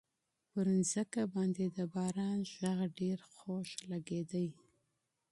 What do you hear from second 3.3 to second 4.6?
خوږ لګېدی.